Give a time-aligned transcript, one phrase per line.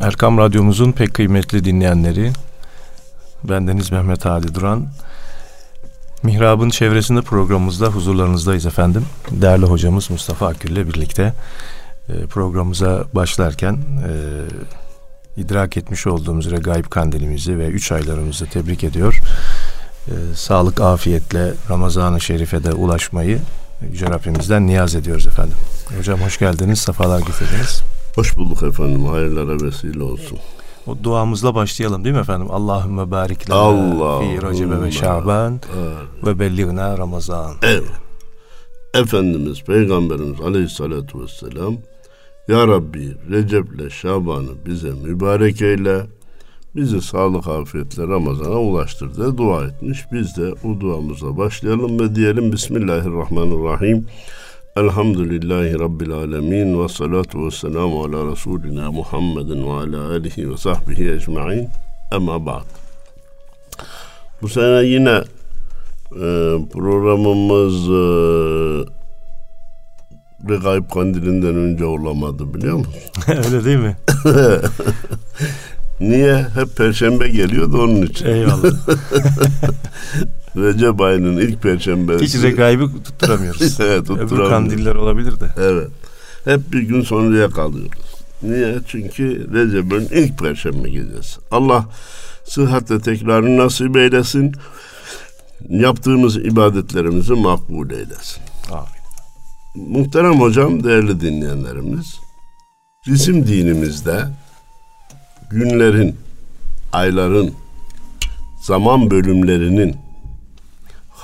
[0.00, 2.32] Erkam Radyomuzun pek kıymetli dinleyenleri,
[3.44, 4.86] bendeniz Mehmet Hadi Duran.
[6.22, 9.06] Mihrab'ın çevresinde programımızda huzurlarınızdayız efendim.
[9.30, 11.32] Değerli hocamız Mustafa Akgül ile birlikte
[12.08, 14.12] e, programımıza başlarken e,
[15.40, 19.20] idrak etmiş olduğumuz üzere gayb kandilimizi ve üç aylarımızı tebrik ediyor.
[20.08, 23.38] E, sağlık, afiyetle Ramazan-ı Şerif'e de ulaşmayı
[23.90, 25.56] Yüce Rabbimizden niyaz ediyoruz efendim.
[25.98, 27.82] Hocam hoş geldiniz, sefalar getirdiniz.
[28.16, 29.04] Hoş bulduk efendim.
[29.04, 30.38] Hayırlara vesile olsun.
[30.86, 32.50] O duamızla başlayalım değil mi efendim?
[32.50, 35.60] Allahümme barik lana Allah fi Recebe ve Şaban
[36.26, 37.54] ve belligna Ramazan.
[37.62, 37.84] Evet.
[38.94, 41.74] Efendimiz Peygamberimiz Aleyhisselatü Vesselam
[42.48, 46.06] Ya Rabbi Recep'le Şaban'ı bize mübarek eyle
[46.76, 50.04] bizi sağlık afiyetle Ramazan'a ulaştır diye dua etmiş.
[50.12, 54.06] Biz de o duamıza başlayalım ve diyelim Bismillahirrahmanirrahim.
[54.76, 61.10] Elhamdülillahi Rabbil alemin ve salatu ve selamu ala Resulina Muhammedin ve ala alihi ve sahbihi
[61.10, 61.68] ecma'in.
[62.10, 62.64] Ama ba'd.
[64.42, 65.22] Bu sene yine
[66.12, 66.28] e,
[66.72, 68.02] programımız e,
[70.48, 72.92] Regaib Kandili'nden önce olamadı biliyor musun?
[73.28, 73.96] Öyle değil mi?
[76.00, 76.46] Niye?
[76.54, 78.26] Hep perşembe geliyordu onun için.
[78.26, 78.72] Eyvallah.
[80.56, 82.24] Recep ayının ilk perşembesi.
[82.24, 83.80] Hiç regaybı tutturamıyoruz.
[83.80, 84.50] evet, Öbür tutturamıyoruz.
[84.50, 85.48] kandiller olabilir de.
[85.56, 85.88] Evet.
[86.44, 88.16] Hep bir gün sonraya kalıyoruz.
[88.42, 88.78] Niye?
[88.86, 91.40] Çünkü Recep'in ilk perşembe gecesi.
[91.50, 91.88] Allah
[92.44, 94.52] sıhhatle tekrarını nasip eylesin.
[95.68, 98.42] Yaptığımız ibadetlerimizi makbul eylesin.
[98.72, 98.96] Amin.
[99.92, 102.14] Muhterem hocam, değerli dinleyenlerimiz,
[103.06, 104.24] bizim dinimizde
[105.50, 106.16] günlerin,
[106.92, 107.54] ayların,
[108.62, 109.96] zaman bölümlerinin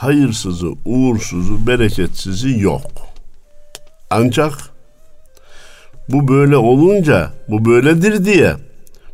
[0.03, 2.91] hayırsızı, uğursuzu, bereketsizi yok.
[4.11, 4.53] Ancak
[6.09, 8.55] bu böyle olunca, bu böyledir diye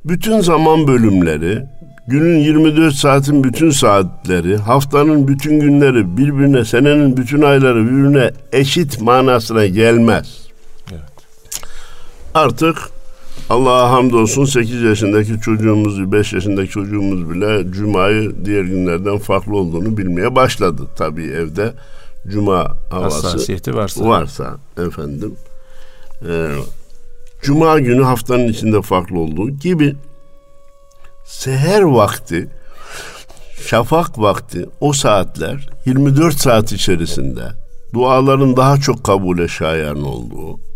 [0.05, 1.65] bütün zaman bölümleri,
[2.07, 9.67] günün 24 saatin bütün saatleri, haftanın bütün günleri birbirine, senenin bütün ayları birbirine eşit manasına
[9.67, 10.49] gelmez.
[10.91, 11.01] Evet.
[12.35, 12.77] Artık
[13.51, 20.35] Allah'a hamdolsun 8 yaşındaki çocuğumuz, 5 yaşındaki çocuğumuz bile Cuma'yı diğer günlerden farklı olduğunu bilmeye
[20.35, 20.83] başladı.
[20.97, 21.75] Tabii evde
[22.29, 24.05] Cuma havası Hassasiyeti varsa.
[24.05, 24.57] varsa
[24.87, 25.35] efendim.
[26.29, 26.49] Ee,
[27.43, 29.97] Cuma günü haftanın içinde farklı olduğu gibi
[31.25, 32.49] seher vakti
[33.67, 37.43] şafak vakti o saatler 24 saat içerisinde
[37.95, 40.68] duaların daha çok kabule şayan olduğu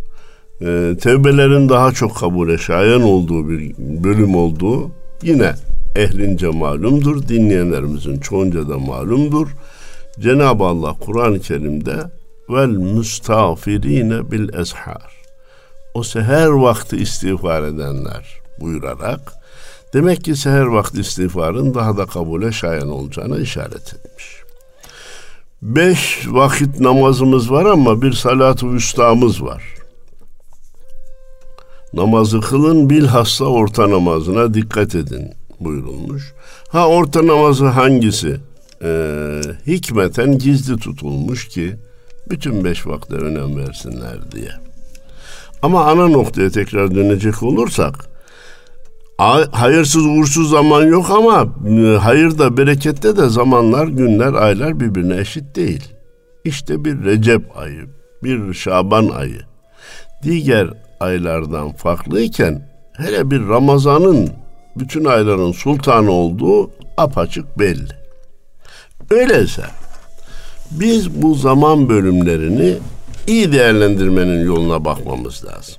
[0.63, 4.91] e, tevbelerin daha çok kabule şayan olduğu bir bölüm olduğu
[5.23, 5.55] yine
[5.97, 7.29] ehlince malumdur.
[7.29, 9.49] Dinleyenlerimizin çoğunca da malumdur.
[10.21, 11.97] Cenab-ı Allah Kur'an-ı Kerim'de
[12.51, 15.13] vel müstağfirine bil ezhar
[15.95, 19.33] o seher vakti istiğfar edenler buyurarak
[19.95, 24.43] demek ki seher vakti istiğfarın daha da kabule şayan olacağına işaret etmiş.
[25.63, 28.67] Beş vakit namazımız var ama bir salat-ı
[29.45, 29.82] var.
[31.95, 35.31] Namazı kılın bilhassa orta namazına dikkat edin
[35.61, 36.33] buyurulmuş.
[36.69, 38.41] Ha orta namazı hangisi?
[38.83, 41.77] Ee, hikmeten gizli tutulmuş ki
[42.31, 44.51] bütün beş vakte önem versinler diye.
[45.63, 48.13] Ama ana noktaya tekrar dönecek olursak
[49.53, 55.95] hayırsız uğursuz zaman yok ama e, hayırda berekette de zamanlar günler aylar birbirine eşit değil.
[56.45, 57.87] İşte bir Recep ayı
[58.23, 59.41] bir Şaban ayı
[60.23, 60.71] diğer
[61.03, 64.31] aylardan farklıyken hele bir Ramazan'ın
[64.77, 67.93] bütün ayların sultanı olduğu apaçık belli.
[69.11, 69.63] Öyleyse
[70.71, 72.75] biz bu zaman bölümlerini
[73.27, 75.75] iyi değerlendirmenin yoluna bakmamız lazım.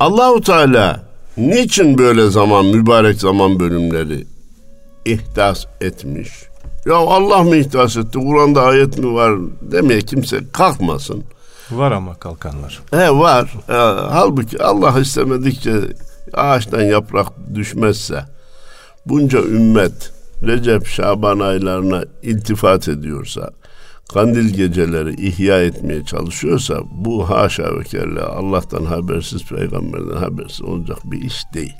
[0.00, 1.02] Allahu Teala
[1.36, 4.26] niçin böyle zaman mübarek zaman bölümleri
[5.04, 6.28] ihdas etmiş?
[6.86, 8.18] Ya Allah mı ihdas etti?
[8.18, 9.32] Kur'an'da ayet mi var
[9.62, 11.24] demeye kimse kalkmasın.
[11.72, 12.82] Var ama kalkanlar.
[12.90, 13.54] He var.
[13.68, 13.72] E,
[14.10, 15.72] halbuki Allah istemedikçe
[16.32, 18.24] ağaçtan yaprak düşmezse
[19.06, 23.50] bunca ümmet Recep Şaban aylarına iltifat ediyorsa
[24.12, 31.22] kandil geceleri ihya etmeye çalışıyorsa bu haşa ve kella Allah'tan habersiz peygamberden habersiz olacak bir
[31.22, 31.76] iş değil.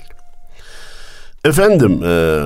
[1.45, 2.41] Efendim e,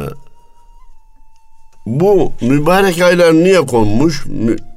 [1.87, 4.25] bu mübarek aylar niye konmuş?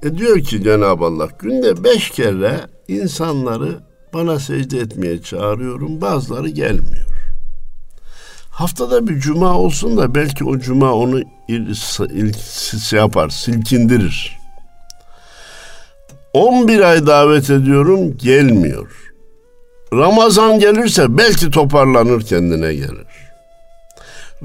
[0.03, 3.79] E diyor ki Cenab-ı Allah günde beş kere insanları
[4.15, 6.01] bana secde etmeye çağırıyorum.
[6.01, 7.07] Bazıları gelmiyor.
[8.51, 11.75] Haftada bir cuma olsun da belki o cuma onu il,
[12.11, 12.33] il,
[12.89, 14.39] şey yapar, silkindirir.
[16.33, 19.13] 11 ay davet ediyorum gelmiyor.
[19.93, 23.07] Ramazan gelirse belki toparlanır kendine gelir.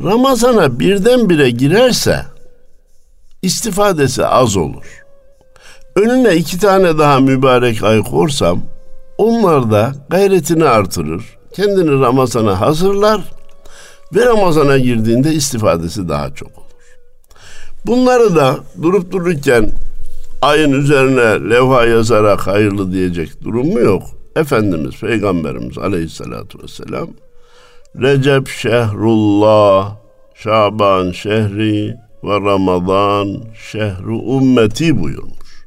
[0.04, 2.35] Ramazana birdenbire girerse
[3.46, 5.04] istifadesi az olur.
[5.96, 8.62] Önüne iki tane daha mübarek ay korsam
[9.18, 11.24] onlar da gayretini artırır.
[11.54, 13.22] Kendini Ramazan'a hazırlar
[14.16, 16.66] ve Ramazan'a girdiğinde istifadesi daha çok olur.
[17.86, 19.70] Bunları da durup dururken
[20.42, 24.04] ayın üzerine levha yazarak hayırlı diyecek durumu yok.
[24.36, 27.10] Efendimiz Peygamberimiz Aleyhisselatü Vesselam
[28.02, 29.96] Recep şehrullah
[30.36, 33.42] Şaban şehri ve Ramazan
[33.72, 35.66] şehru ümmeti buyurmuş.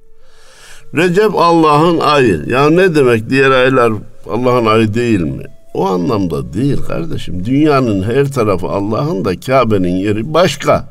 [0.95, 2.45] Recep Allah'ın ayı.
[2.47, 3.93] Ya ne demek diğer aylar
[4.31, 5.45] Allah'ın ayı değil mi?
[5.75, 7.45] O anlamda değil kardeşim.
[7.45, 10.85] Dünyanın her tarafı Allah'ın da Kabe'nin yeri başka.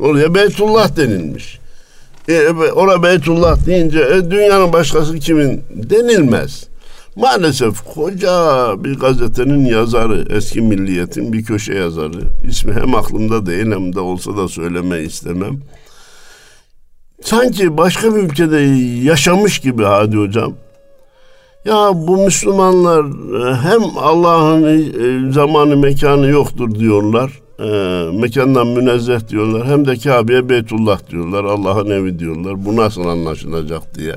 [0.00, 1.58] Oraya Beytullah denilmiş.
[2.28, 6.71] E, ora Beytullah deyince e, dünyanın başkası kimin denilmez.
[7.16, 12.20] Maalesef koca bir gazetenin yazarı, eski milliyetin bir köşe yazarı.
[12.48, 15.60] ismi hem aklımda değil hem de olsa da söyleme istemem.
[17.22, 18.58] Sanki başka bir ülkede
[19.04, 20.52] yaşamış gibi Hadi Hocam.
[21.64, 27.66] Ya bu Müslümanlar e, hem Allah'ın e, zamanı mekanı yoktur diyorlar e,
[28.12, 29.66] mekandan münezzeh diyorlar.
[29.66, 31.44] Hem de Kabe'ye Beytullah diyorlar.
[31.44, 32.64] Allah'ın evi diyorlar.
[32.64, 34.14] Bu nasıl anlaşılacak diye.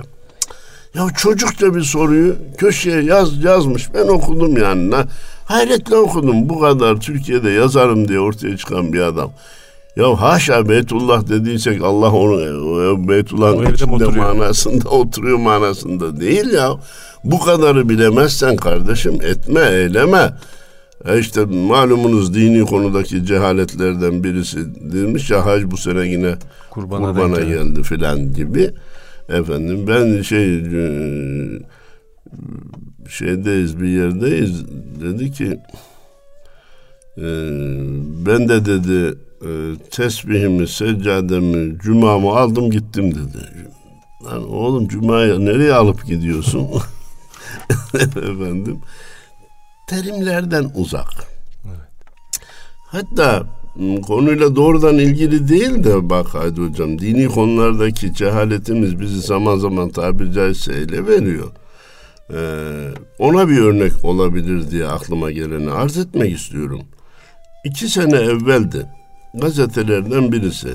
[0.96, 3.94] Ya çocukça bir soruyu köşeye yaz yazmış.
[3.94, 4.96] Ben okudum yani.
[5.46, 6.50] Hayretle okudum.
[6.50, 9.32] Bu kadar Türkiye'de yazarım diye ortaya çıkan bir adam.
[9.96, 14.34] Ya haşa Beytullah dediysek Allah onu e, Beytullah'ın içinde oturuyor.
[14.34, 16.72] manasında oturuyor manasında değil ya.
[17.24, 20.34] Bu kadarı bilemezsen kardeşim etme eyleme.
[21.08, 24.58] E işte malumunuz dini konudaki cehaletlerden birisi
[24.94, 26.36] demiş ya hac bu sene yine
[26.70, 28.74] kurbana, kurbana geldi filan gibi.
[29.30, 30.86] Efendim ben şey e,
[33.10, 34.66] şeydeyiz bir yerdeyiz
[35.02, 35.60] dedi ki
[37.18, 37.28] e,
[38.26, 39.50] ben de dedi e,
[39.92, 43.70] tesbihimi, seccademi, cumamı aldım gittim dedi.
[44.26, 46.68] Lan oğlum cumaya nereye alıp gidiyorsun?
[47.96, 48.80] Efendim
[49.88, 51.28] terimlerden uzak.
[52.88, 53.44] Hatta
[54.08, 60.34] konuyla doğrudan ilgili değil de bak hadi hocam dini konulardaki cehaletimiz bizi zaman zaman tabiri
[60.34, 61.52] caizse ele veriyor.
[62.34, 62.38] Ee,
[63.20, 66.82] ona bir örnek olabilir diye aklıma geleni arz etmek istiyorum.
[67.66, 68.86] İki sene evveldi
[69.34, 70.70] gazetelerden birisi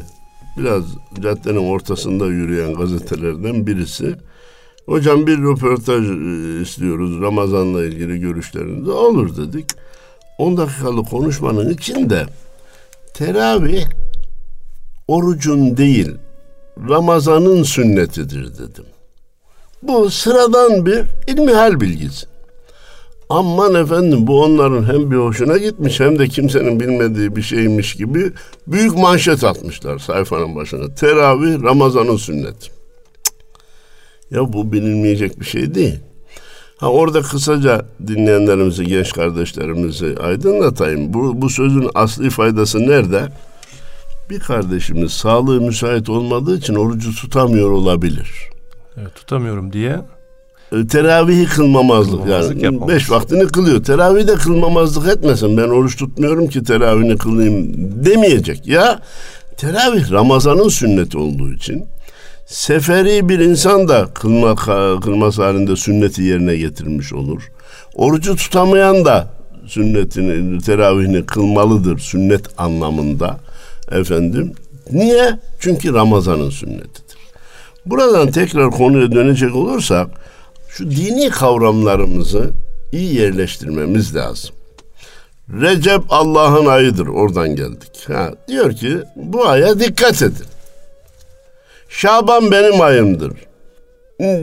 [0.58, 0.84] biraz
[1.20, 4.16] caddenin ortasında yürüyen gazetelerden birisi
[4.90, 9.66] Hocam bir röportaj e, istiyoruz Ramazan'la ilgili görüşlerinizi olur dedik.
[10.38, 12.26] 10 dakikalık konuşmanın içinde
[13.14, 13.84] teravih
[15.08, 16.10] orucun değil
[16.88, 18.84] Ramazan'ın sünnetidir dedim.
[19.82, 22.26] Bu sıradan bir ilmihal bilgisi.
[23.28, 28.32] Aman efendim bu onların hem bir hoşuna gitmiş hem de kimsenin bilmediği bir şeymiş gibi
[28.66, 30.94] büyük manşet atmışlar sayfanın başına.
[30.94, 32.70] Teravih Ramazan'ın sünneti.
[34.30, 36.00] Ya bu bilinmeyecek bir şey değil.
[36.80, 41.14] Ha orada kısaca dinleyenlerimizi, genç kardeşlerimizi aydınlatayım.
[41.14, 43.28] Bu, bu sözün asli faydası nerede?
[44.30, 48.30] Bir kardeşimiz sağlığı müsait olmadığı için orucu tutamıyor olabilir.
[49.00, 50.00] Evet, tutamıyorum diye
[50.72, 52.88] e, teravihi kılmamazlık, kılmamazlık yani.
[52.88, 53.84] Beş vaktini kılıyor.
[53.84, 55.56] Teravih de kılmamazlık etmesin.
[55.56, 57.72] Ben oruç tutmuyorum ki teravihini kılayım
[58.04, 58.66] demeyecek.
[58.66, 59.00] Ya
[59.56, 61.86] teravih Ramazan'ın sünneti olduğu için
[62.50, 64.54] Seferi bir insan da kılma,
[65.00, 67.50] kılması halinde sünneti yerine getirmiş olur.
[67.94, 69.28] Orucu tutamayan da
[69.66, 73.40] sünnetini, teravihini kılmalıdır sünnet anlamında.
[73.90, 74.52] Efendim.
[74.92, 75.38] Niye?
[75.60, 77.18] Çünkü Ramazan'ın sünnetidir.
[77.86, 80.08] Buradan tekrar konuya dönecek olursak
[80.68, 82.50] şu dini kavramlarımızı
[82.92, 84.50] iyi yerleştirmemiz lazım.
[85.60, 87.06] Recep Allah'ın ayıdır.
[87.06, 88.08] Oradan geldik.
[88.08, 90.46] Ha, diyor ki bu aya dikkat edin.
[91.90, 93.32] Şaban benim ayımdır.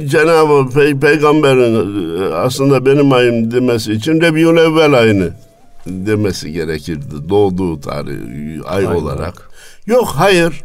[0.05, 5.29] Cenab-ı Pey Peygamber'in e, aslında benim ayım demesi için Rebiyul Evvel ayını
[5.85, 7.29] demesi gerekirdi.
[7.29, 8.17] Doğduğu tarih
[8.65, 8.95] ay Aynen.
[8.95, 9.49] olarak.
[9.85, 10.63] Yok hayır.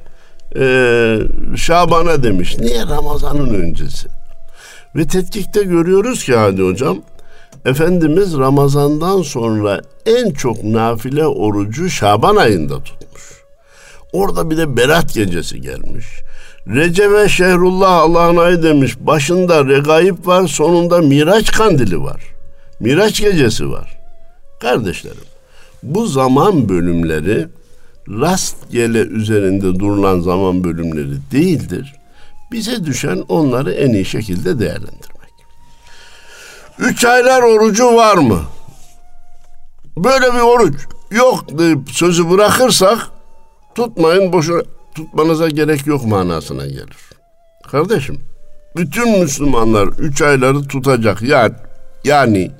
[0.56, 1.18] Ee,
[1.56, 2.58] Şaban'a demiş.
[2.58, 4.08] Niye Ramazan'ın öncesi?
[4.96, 6.98] Ve tetkikte görüyoruz ki hadi hocam
[7.64, 13.22] Efendimiz Ramazan'dan sonra en çok nafile orucu Şaban ayında tutmuş.
[14.12, 16.06] Orada bir de Berat gecesi gelmiş.
[16.68, 18.96] Recebe Şehrullah Allah'ın ayı demiş.
[19.00, 22.22] Başında regaib var, sonunda Miraç kandili var.
[22.80, 23.98] Miraç gecesi var.
[24.60, 25.24] Kardeşlerim,
[25.82, 27.48] bu zaman bölümleri
[28.08, 31.94] rastgele üzerinde durulan zaman bölümleri değildir.
[32.52, 35.32] Bize düşen onları en iyi şekilde değerlendirmek.
[36.78, 38.40] Üç aylar orucu var mı?
[39.96, 40.74] Böyle bir oruç
[41.10, 42.98] yok deyip sözü bırakırsak
[43.74, 44.62] tutmayın boşuna
[44.94, 46.96] tutmanıza gerek yok manasına gelir.
[47.70, 48.20] Kardeşim
[48.76, 51.54] bütün Müslümanlar üç ayları tutacak yani,
[52.04, 52.50] yani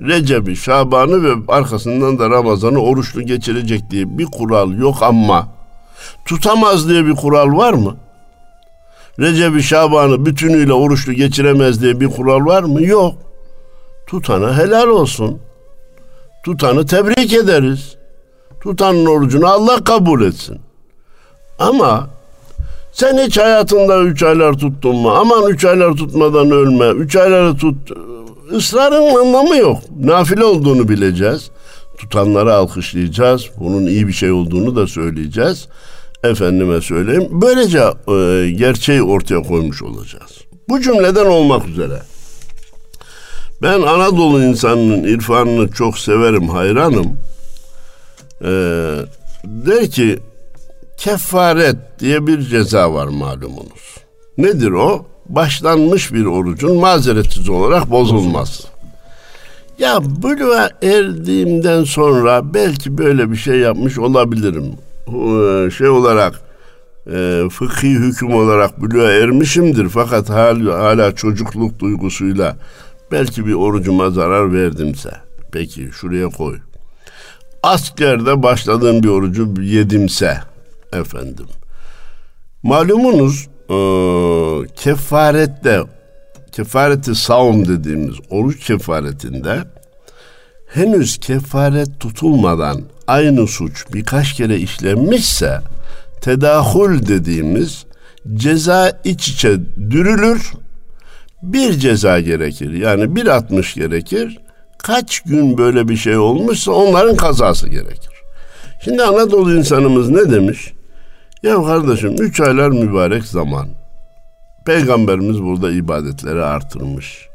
[0.00, 5.48] Recep'i, Şaban'ı ve arkasından da Ramazan'ı oruçlu geçirecek diye bir kural yok ama
[6.24, 7.96] tutamaz diye bir kural var mı?
[9.18, 12.82] Recep'i, Şaban'ı bütünüyle oruçlu geçiremez diye bir kural var mı?
[12.82, 13.14] Yok.
[14.06, 15.38] Tutana helal olsun.
[16.44, 17.96] Tutanı tebrik ederiz.
[18.60, 20.65] Tutanın orucunu Allah kabul etsin.
[21.58, 22.08] Ama
[22.92, 25.10] sen hiç hayatında üç aylar tuttun mu?
[25.10, 26.88] Aman üç aylar tutmadan ölme.
[26.88, 27.76] Üç ayları tut.
[28.52, 29.78] Israrın anlamı yok.
[30.00, 31.50] Nafile olduğunu bileceğiz.
[31.98, 33.44] Tutanları alkışlayacağız.
[33.60, 35.68] Bunun iyi bir şey olduğunu da söyleyeceğiz.
[36.24, 37.28] Efendime söyleyeyim.
[37.30, 40.38] Böylece e, gerçeği ortaya koymuş olacağız.
[40.68, 42.02] Bu cümleden olmak üzere.
[43.62, 47.16] Ben Anadolu insanının irfanını çok severim, hayranım.
[48.42, 48.48] Ee,
[49.44, 50.18] der ki
[50.96, 53.96] kefaret diye bir ceza var malumunuz.
[54.38, 55.06] Nedir o?
[55.28, 58.62] Başlanmış bir orucun mazeretsiz olarak bozulması.
[59.78, 64.64] Ya buluğa erdiğimden sonra belki böyle bir şey yapmış olabilirim.
[65.08, 66.40] Ee, şey olarak
[67.12, 69.88] e, fıkhi hüküm olarak buluğa ermişimdir.
[69.88, 72.56] Fakat hala, hala çocukluk duygusuyla
[73.12, 75.10] belki bir orucuma zarar verdimse.
[75.52, 76.58] Peki şuraya koy.
[77.62, 80.38] Askerde başladığım bir orucu yedimse
[80.92, 81.46] efendim.
[82.62, 83.78] Malumunuz e,
[84.74, 85.82] kefarette
[86.52, 89.58] kefareti savun dediğimiz oruç kefaretinde
[90.66, 95.60] henüz kefaret tutulmadan aynı suç birkaç kere işlenmişse
[96.20, 97.84] tedahül dediğimiz
[98.34, 100.52] ceza iç içe dürülür
[101.42, 102.72] bir ceza gerekir.
[102.72, 104.38] Yani bir atmış gerekir.
[104.78, 108.12] Kaç gün böyle bir şey olmuşsa onların kazası gerekir.
[108.84, 110.72] Şimdi Anadolu insanımız ne demiş?
[111.42, 113.68] Ya kardeşim üç aylar mübarek zaman.
[114.66, 117.28] Peygamberimiz burada ibadetleri artırmış.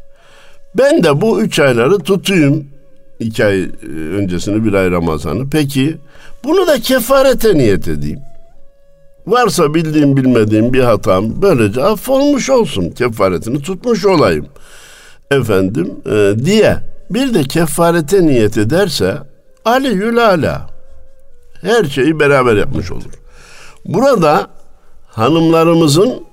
[0.77, 2.67] Ben de bu üç ayları tutayım.
[3.19, 5.49] iki ay e, öncesini bir ay Ramazan'ı.
[5.49, 5.97] Peki
[6.43, 8.19] bunu da kefarete niyet edeyim.
[9.27, 12.89] Varsa bildiğim bilmediğim bir hatam böylece affolmuş olsun.
[12.89, 14.47] Kefaretini tutmuş olayım.
[15.31, 16.77] Efendim e, diye
[17.09, 19.17] bir de kefarete niyet ederse
[19.65, 20.69] Ali Yülala
[21.61, 23.11] her şeyi beraber yapmış olur.
[23.85, 24.47] Burada
[25.07, 26.23] hanımlarımızın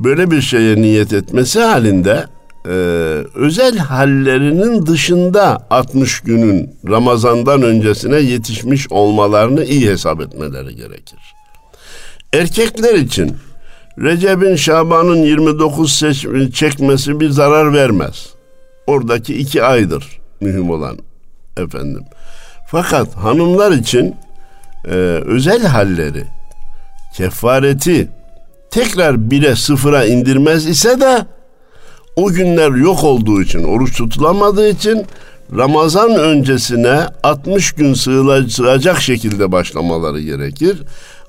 [0.00, 2.26] böyle bir şeye niyet etmesi halinde
[2.64, 2.70] e,
[3.34, 11.18] özel hallerinin dışında 60 günün Ramazan'dan öncesine yetişmiş olmalarını iyi hesap etmeleri gerekir.
[12.32, 13.36] Erkekler için
[13.98, 18.28] Recep'in Şaban'ın 29 seç, çekmesi bir zarar vermez.
[18.86, 20.98] Oradaki iki aydır mühim olan
[21.56, 22.02] efendim.
[22.66, 24.16] Fakat hanımlar için
[24.84, 24.90] e,
[25.26, 26.24] özel halleri,
[27.16, 28.08] kefareti
[28.70, 31.26] tekrar bire sıfıra indirmez ise de
[32.16, 35.06] o günler yok olduğu için, oruç tutulamadığı için
[35.56, 40.82] Ramazan öncesine 60 gün sığılacak şekilde başlamaları gerekir.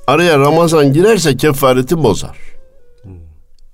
[0.07, 2.37] Araya Ramazan girerse kefareti bozar.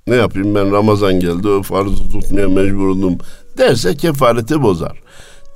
[0.07, 3.17] Ne yapayım ben Ramazan geldi farzı tutmaya mecbur oldum
[3.57, 5.01] derse kefareti bozar.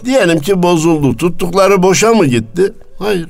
[0.05, 1.17] Diyelim ki bozuldu.
[1.17, 2.73] Tuttukları boşa mı gitti?
[2.99, 3.27] Hayır.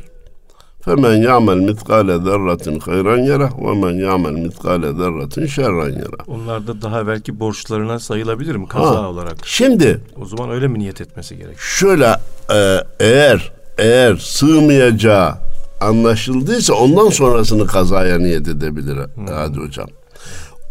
[0.86, 6.24] Femen ya'mel mitkale zerratin hayran yara ve men ya'mel mitkale zerratin şerran yara.
[6.28, 9.36] Onlar da daha belki borçlarına sayılabilir mi kaza ha, olarak?
[9.46, 11.60] Şimdi o zaman öyle mi niyet etmesi gerek?
[11.60, 12.16] Şöyle
[12.54, 15.34] e, eğer eğer sığmayacağı
[15.82, 19.28] anlaşıldıysa ondan sonrasını kazaya niyet edebilir hmm.
[19.28, 19.88] hadi hocam.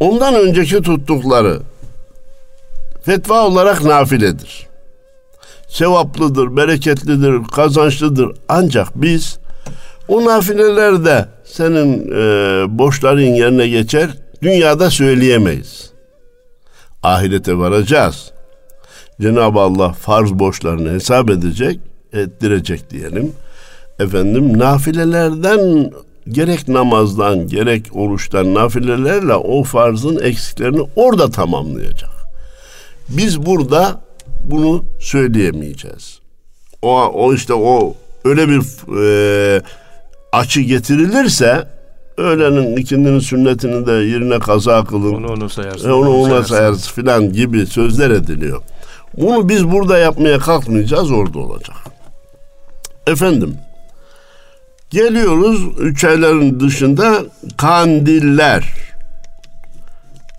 [0.01, 1.61] Ondan önceki tuttukları
[3.03, 4.67] fetva olarak nafiledir.
[5.69, 8.37] Sevaplıdır, bereketlidir, kazançlıdır.
[8.49, 9.40] Ancak biz
[10.11, 14.11] o nafilelerde senin e, borçların yerine geçer,
[14.43, 15.91] dünyada söyleyemeyiz.
[17.03, 18.33] Ahirete varacağız.
[19.21, 21.81] Cenab-ı Allah farz borçlarını hesap edecek,
[22.13, 23.33] ettirecek diyelim
[24.01, 25.93] efendim nafilelerden
[26.29, 32.11] gerek namazdan gerek oruçtan nafilelerle o farzın eksiklerini orada tamamlayacak.
[33.09, 34.01] Biz burada
[34.45, 36.21] bunu söyleyemeyeceğiz.
[36.83, 38.61] O, o işte o öyle bir
[39.03, 39.63] e,
[40.33, 41.69] açı getirilirse
[42.17, 45.15] öğlenin ikindinin sünnetini de yerine kaza kılın.
[45.15, 45.89] Onu onu sayarsın.
[45.89, 48.63] E, onu ona sayarsın filan gibi sözler ediliyor.
[49.17, 51.77] Bunu biz burada yapmaya kalkmayacağız orada olacak.
[53.07, 53.57] Efendim
[54.91, 57.25] Geliyoruz üç ayların dışında
[57.57, 58.65] kandiller.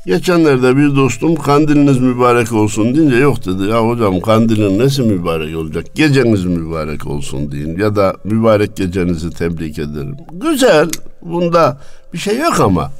[0.05, 3.63] Geçenlerde bir dostum kandiliniz mübarek olsun deyince yok dedi.
[3.63, 5.85] Ya hocam kandilin nesi mübarek olacak?
[5.95, 10.17] Geceniz mübarek olsun deyin ya da mübarek gecenizi tebrik ederim.
[10.31, 10.89] Güzel
[11.21, 11.79] bunda
[12.13, 12.91] bir şey yok ama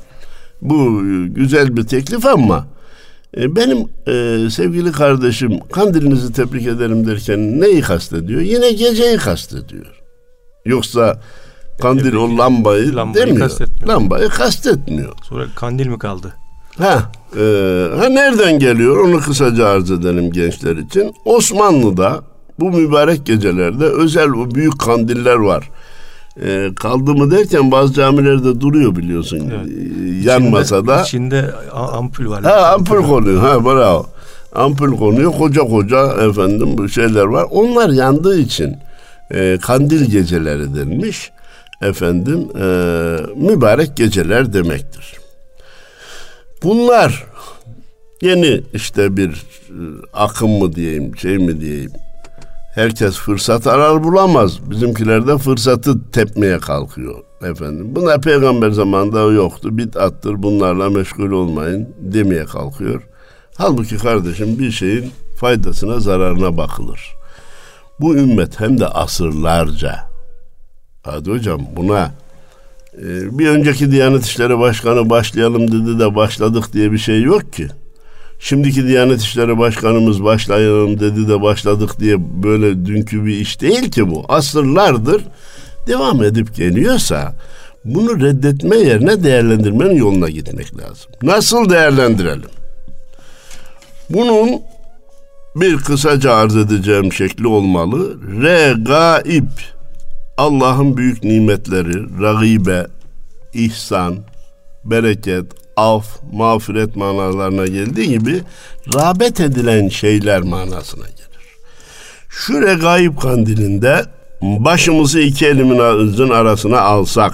[0.62, 2.68] bu güzel bir teklif ama
[3.38, 3.78] e, benim
[4.08, 8.42] e, sevgili kardeşim kandilinizi tebrik ederim derken neyi kastediyor?
[8.42, 10.02] Yine geceyi kastediyor.
[10.66, 11.22] Yoksa
[11.82, 13.48] kandil o lambayı, lambayı demiyor.
[13.48, 13.88] Kastetmiyor.
[13.88, 15.14] Lambayı kastetmiyor.
[15.24, 16.34] Sonra kandil mi kaldı?
[16.78, 17.42] Ha, e,
[18.00, 21.14] ha nereden geliyor onu kısaca arz edelim gençler için.
[21.26, 22.22] Osmanlı'da
[22.60, 25.70] bu mübarek gecelerde özel o büyük kandiller var.
[26.44, 29.68] E, kaldı mı derken bazı camilerde duruyor biliyorsun evet.
[29.68, 31.02] e, yan içinde, masada.
[31.02, 32.44] İçinde ampul var.
[32.44, 34.06] Ha ampul konuyor ha bravo.
[34.56, 37.46] Ampul konuyor koca koca efendim bu şeyler var.
[37.52, 38.76] Onlar yandığı için
[39.32, 41.32] e, kandil geceleri denmiş.
[41.82, 42.66] Efendim e,
[43.36, 45.21] mübarek geceler demektir.
[46.64, 47.26] Bunlar
[48.22, 49.82] yeni işte bir e,
[50.14, 51.92] akım mı diyeyim, şey mi diyeyim.
[52.76, 54.70] Herkes fırsat arar bulamaz.
[54.70, 57.96] Bizimkiler de fırsatı tepmeye kalkıyor efendim.
[57.96, 59.78] Bunlar peygamber zamanında yoktu.
[59.78, 63.08] Bid'attır bunlarla meşgul olmayın demeye kalkıyor.
[63.58, 67.16] Halbuki kardeşim bir şeyin faydasına zararına bakılır.
[68.00, 70.12] Bu ümmet hem de asırlarca.
[71.04, 72.12] Hadi hocam buna
[73.32, 77.68] bir önceki Diyanet İşleri Başkanı başlayalım dedi de başladık diye bir şey yok ki.
[78.40, 84.10] Şimdiki Diyanet İşleri Başkanımız başlayalım dedi de başladık diye böyle dünkü bir iş değil ki
[84.10, 84.26] bu.
[84.30, 85.22] Asırlardır
[85.88, 87.36] devam edip geliyorsa
[87.86, 91.12] bunu reddetme yerine değerlendirmenin yoluna gitmek lazım.
[91.22, 92.50] Nasıl değerlendirelim?
[94.10, 94.62] Bunun
[95.56, 98.18] bir kısaca arz edeceğim şekli olmalı.
[98.42, 99.50] Regaib
[100.42, 102.88] Allah'ın büyük nimetleri, ragibe,
[103.54, 104.18] ihsan,
[104.86, 105.46] bereket,
[105.78, 108.42] af, mağfiret manalarına geldiği gibi
[108.96, 111.48] rağbet edilen şeyler manasına gelir.
[112.30, 114.06] Şu regaib kandilinde
[114.42, 117.34] başımızı iki elimizin arasına alsak,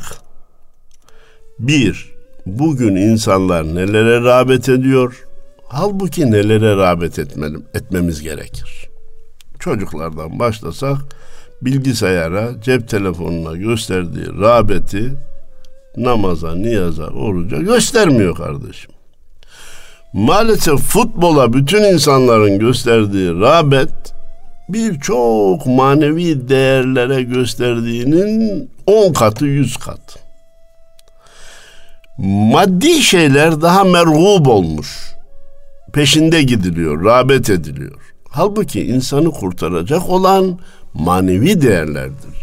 [1.60, 2.14] bir,
[2.46, 5.26] bugün insanlar nelere rağbet ediyor,
[5.68, 8.90] halbuki nelere rağbet etmem, etmemiz gerekir.
[9.60, 10.98] Çocuklardan başlasak,
[11.62, 15.14] bilgisayara, cep telefonuna gösterdiği rağbeti
[15.98, 18.92] namaza, niyaza, oruca göstermiyor kardeşim.
[20.14, 23.90] Maalesef futbola bütün insanların gösterdiği rağbet
[24.70, 30.20] birçok manevi değerlere gösterdiğinin on katı yüz kat.
[32.18, 35.14] Maddi şeyler daha merhub olmuş.
[35.94, 38.14] Peşinde gidiliyor, rağbet ediliyor.
[38.30, 40.60] Halbuki insanı kurtaracak olan
[41.00, 42.38] manevi değerlerdir.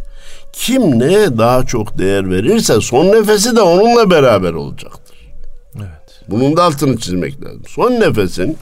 [0.53, 5.17] Kim neye daha çok değer verirse son nefesi de onunla beraber olacaktır.
[5.77, 6.21] Evet.
[6.29, 7.63] Bunun da altını çizmek lazım.
[7.69, 8.57] Son nefesin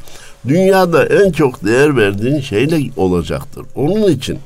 [0.49, 3.67] dünyada en çok değer verdiğin şeyle olacaktır.
[3.75, 4.39] Onun için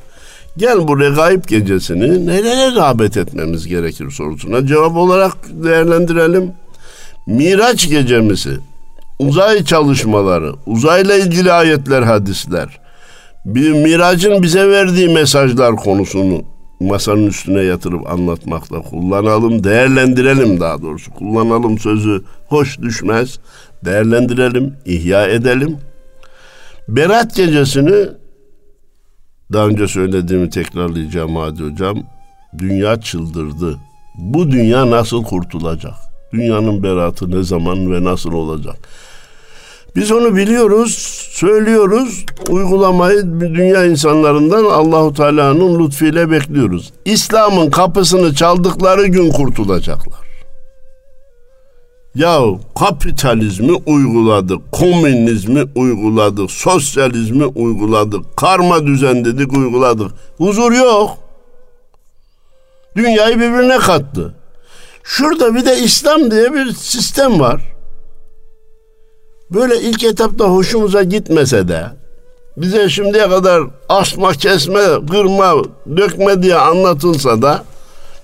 [0.57, 6.53] gel bu regaib gecesini nelere rağbet etmemiz gerekir sorusuna cevap olarak değerlendirelim.
[7.27, 8.57] Miraç gecemizi,
[9.19, 12.81] uzay çalışmaları, uzayla ilgili ayetler, hadisler,
[13.47, 16.43] bir miracın bize verdiği mesajlar konusunu
[16.81, 21.11] masanın üstüne yatırıp anlatmakta kullanalım, değerlendirelim daha doğrusu.
[21.11, 23.39] Kullanalım sözü hoş düşmez.
[23.85, 25.77] Değerlendirelim, ihya edelim.
[26.89, 28.09] Berat gecesini
[29.53, 31.99] daha önce söylediğimi tekrarlayacağım Hadi Hocam.
[32.59, 33.77] Dünya çıldırdı.
[34.19, 35.95] Bu dünya nasıl kurtulacak?
[36.33, 38.77] Dünyanın beratı ne zaman ve nasıl olacak?
[39.97, 40.95] Biz onu biliyoruz,
[41.31, 46.93] söylüyoruz, uygulamayı dünya insanlarından Allahu Teala'nın lütfuyla bekliyoruz.
[47.05, 50.27] İslam'ın kapısını çaldıkları gün kurtulacaklar.
[52.15, 52.41] Ya
[52.79, 60.11] kapitalizmi uyguladık, komünizmi uyguladık, sosyalizmi uyguladık, karma düzen dedik uyguladık.
[60.39, 61.19] Huzur yok.
[62.97, 64.35] Dünyayı birbirine kattı.
[65.03, 67.76] Şurada bir de İslam diye bir sistem var
[69.51, 71.85] böyle ilk etapta hoşumuza gitmese de
[72.57, 75.55] bize şimdiye kadar asma, kesme, kırma,
[75.97, 77.65] dökme diye anlatılsa da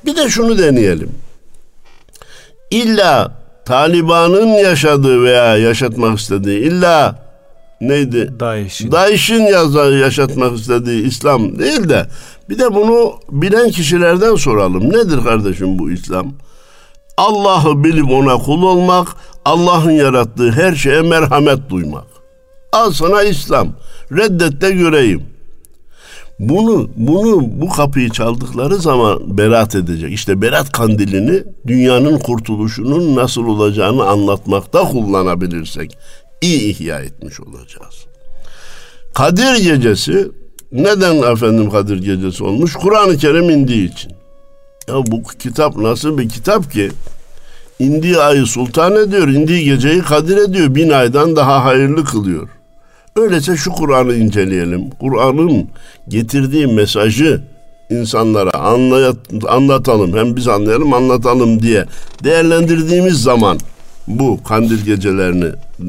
[0.06, 1.10] bir de şunu deneyelim.
[2.70, 3.32] İlla
[3.64, 7.22] Taliban'ın yaşadığı veya yaşatmak istediği illa
[7.80, 8.32] neydi?
[8.40, 8.92] DAEŞ'in.
[8.92, 9.42] DAEŞ'in
[9.98, 12.06] yaşatmak istediği İslam değil de
[12.48, 14.92] bir de bunu bilen kişilerden soralım.
[14.92, 16.32] Nedir kardeşim bu İslam?
[17.16, 19.08] Allah'ı bilip ona kul olmak,
[19.44, 22.06] Allah'ın yarattığı her şeye merhamet duymak.
[22.72, 23.68] Al sana İslam.
[24.12, 25.22] Reddet de göreyim.
[26.38, 30.12] Bunu bunu bu kapıyı çaldıkları zaman berat edecek.
[30.12, 35.98] İşte berat kandilini dünyanın kurtuluşunun nasıl olacağını anlatmakta kullanabilirsek
[36.40, 38.06] iyi ihya etmiş olacağız.
[39.14, 40.28] Kadir gecesi
[40.72, 42.72] neden efendim Kadir gecesi olmuş?
[42.72, 44.12] Kur'an-ı Kerim indiği için.
[44.88, 46.90] Ya bu kitap nasıl bir kitap ki?
[47.82, 52.48] indiği ayı sultan ediyor, indiği geceyi kadir ediyor, bin aydan daha hayırlı kılıyor.
[53.16, 54.90] Öyleyse şu Kur'an'ı inceleyelim.
[54.90, 55.68] Kur'an'ın
[56.08, 57.42] getirdiği mesajı
[57.90, 59.16] insanlara anlayat,
[59.48, 60.16] anlatalım.
[60.16, 61.86] Hem biz anlayalım anlatalım diye
[62.24, 63.58] değerlendirdiğimiz zaman
[64.06, 65.46] bu kandil gecelerini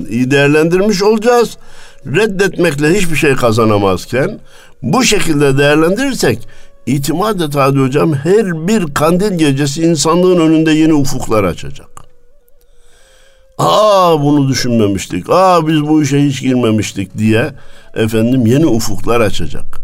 [0.09, 1.57] iyi değerlendirmiş olacağız.
[2.05, 4.39] Reddetmekle hiçbir şey kazanamazken
[4.81, 6.47] bu şekilde değerlendirirsek
[6.85, 11.89] itimat et Hadi Hocam her bir kandil gecesi insanlığın önünde yeni ufuklar açacak.
[13.57, 15.29] Aa bunu düşünmemiştik.
[15.29, 17.51] Aa biz bu işe hiç girmemiştik diye
[17.95, 19.79] efendim yeni ufuklar açacak.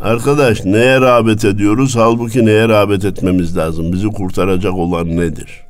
[0.00, 1.96] Arkadaş neye rağbet ediyoruz?
[1.96, 3.92] Halbuki neye rağbet etmemiz lazım?
[3.92, 5.60] Bizi kurtaracak olan nedir?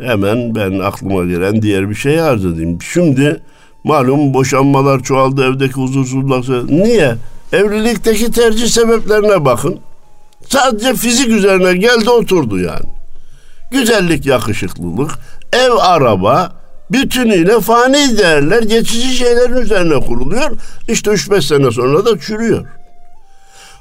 [0.00, 2.78] Hemen ben aklıma gelen diğer bir şey arz edeyim.
[2.92, 3.42] Şimdi
[3.84, 6.70] malum boşanmalar çoğaldı, evdeki huzursuzluk.
[6.70, 7.14] Niye?
[7.52, 9.80] Evlilikteki tercih sebeplerine bakın.
[10.48, 12.86] Sadece fizik üzerine geldi oturdu yani.
[13.70, 15.10] Güzellik, yakışıklılık,
[15.52, 16.52] ev, araba
[16.90, 20.50] bütünüyle fani değerler geçici şeylerin üzerine kuruluyor.
[20.88, 22.66] İşte 3-5 sene sonra da çürüyor.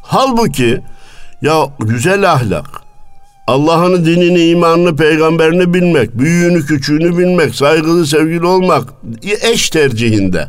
[0.02, 0.82] Halbuki
[1.42, 2.66] ya güzel ahlak,
[3.48, 8.84] Allah'ın dinini, imanını, peygamberini bilmek, büyüğünü, küçüğünü bilmek, saygılı, sevgili olmak
[9.42, 10.48] eş tercihinde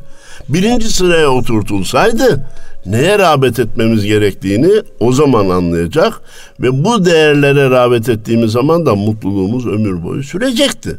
[0.49, 2.47] birinci sıraya oturtulsaydı
[2.87, 6.21] neye rağbet etmemiz gerektiğini o zaman anlayacak
[6.61, 10.99] ve bu değerlere rağbet ettiğimiz zaman da mutluluğumuz ömür boyu sürecekti.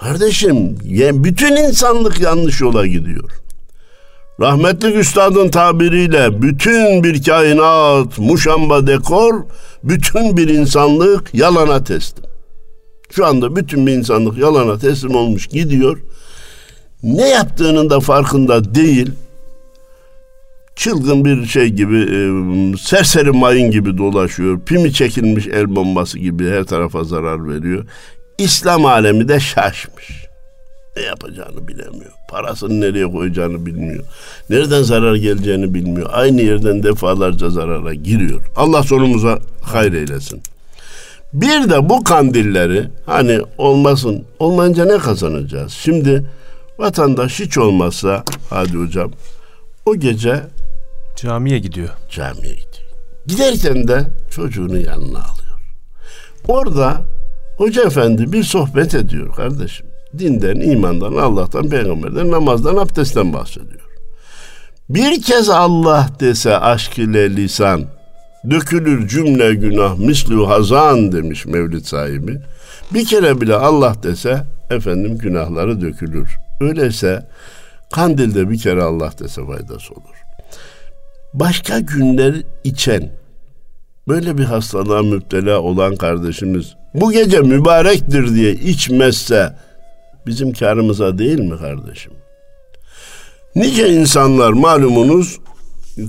[0.00, 0.78] Kardeşim
[1.24, 3.30] bütün insanlık yanlış yola gidiyor.
[4.40, 9.34] Rahmetli üstadın tabiriyle bütün bir kainat, muşamba dekor,
[9.84, 12.24] bütün bir insanlık yalana teslim.
[13.10, 15.98] Şu anda bütün bir insanlık yalana teslim olmuş gidiyor.
[17.02, 19.10] Ne yaptığının da farkında değil
[20.76, 22.18] çılgın bir şey gibi e,
[22.78, 24.60] serseri mayın gibi dolaşıyor.
[24.60, 27.84] Pimi çekilmiş el bombası gibi her tarafa zarar veriyor.
[28.38, 30.26] İslam alemi de şaşmış.
[30.96, 32.12] Ne yapacağını bilemiyor.
[32.28, 34.04] Parasını nereye koyacağını bilmiyor.
[34.50, 36.10] Nereden zarar geleceğini bilmiyor.
[36.12, 38.42] Aynı yerden defalarca zarara giriyor.
[38.56, 40.42] Allah sonumuza hayır eylesin.
[41.32, 45.72] Bir de bu kandilleri hani olmasın olmayınca ne kazanacağız?
[45.72, 46.24] Şimdi
[46.78, 49.10] vatandaş hiç olmazsa hadi hocam
[49.86, 50.42] o gece
[51.16, 51.88] Camiye gidiyor.
[52.10, 52.90] Camiye gidiyor.
[53.26, 55.58] Giderken de çocuğunu yanına alıyor.
[56.48, 57.02] Orada
[57.56, 59.86] hoca efendi bir sohbet ediyor kardeşim.
[60.18, 63.80] Dinden, imandan, Allah'tan, peygamberden, namazdan, abdestten bahsediyor.
[64.88, 67.84] Bir kez Allah dese aşk ile lisan,
[68.50, 72.40] dökülür cümle günah mislu hazan demiş Mevlid sahibi.
[72.94, 76.38] Bir kere bile Allah dese efendim günahları dökülür.
[76.62, 77.28] Öyleyse
[77.92, 80.22] kandilde bir kere Allah dese faydası olur
[81.34, 83.12] başka günler içen
[84.08, 89.56] böyle bir hastalığa müptela olan kardeşimiz bu gece mübarektir diye içmezse
[90.26, 92.12] bizim karımıza değil mi kardeşim?
[93.56, 95.38] Nice insanlar malumunuz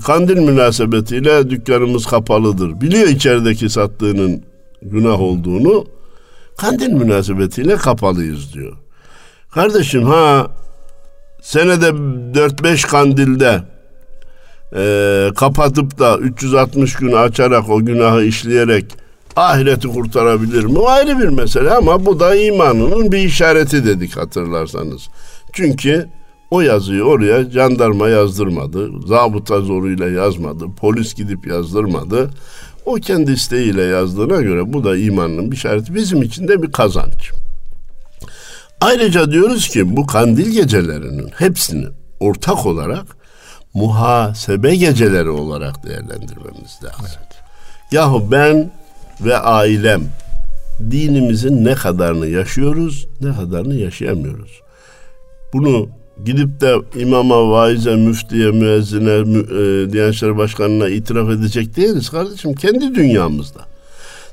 [0.06, 2.80] kandil münasebetiyle dükkanımız kapalıdır.
[2.80, 4.42] Biliyor içerideki sattığının
[4.82, 5.86] günah olduğunu.
[6.56, 8.76] Kandil münasebetiyle kapalıyız diyor.
[9.54, 10.50] Kardeşim ha
[11.42, 13.62] senede 4-5 kandilde
[14.76, 18.84] e, kapatıp da 360 gün açarak o günahı işleyerek
[19.36, 20.78] ahireti kurtarabilir mi?
[20.78, 25.02] O ayrı bir mesele ama bu da imanının bir işareti dedik hatırlarsanız.
[25.52, 26.08] Çünkü
[26.50, 32.30] o yazıyı oraya jandarma yazdırmadı, zabıta zoruyla yazmadı, polis gidip yazdırmadı.
[32.86, 35.94] O kendi isteğiyle yazdığına göre bu da imanın bir işareti.
[35.94, 37.32] Bizim için de bir kazanç.
[38.84, 41.86] Ayrıca diyoruz ki bu kandil gecelerinin hepsini
[42.20, 43.04] ortak olarak
[43.74, 47.06] muhasebe geceleri olarak değerlendirmemiz lazım.
[47.08, 47.28] Evet.
[47.92, 48.70] Yahu ben
[49.20, 50.02] ve ailem
[50.90, 54.60] dinimizin ne kadarını yaşıyoruz, ne kadarını yaşayamıyoruz.
[55.52, 55.88] Bunu
[56.24, 62.54] gidip de imama, vaize, müftiye, müezzine, mü, e, Diyanet İşleri Başkanı'na itiraf edecek değiliz kardeşim.
[62.54, 63.60] Kendi dünyamızda.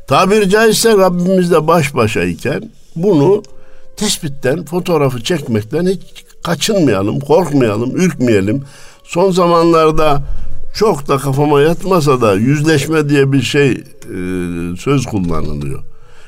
[0.08, 3.44] Tabiri caizse Rabbimizle baş başayken bunu
[3.98, 8.64] tespitten, fotoğrafı çekmekten hiç kaçınmayalım, korkmayalım, ürkmeyelim.
[9.04, 10.24] Son zamanlarda
[10.76, 13.76] çok da kafama yatmasa da yüzleşme diye bir şey e,
[14.78, 15.84] söz kullanılıyor.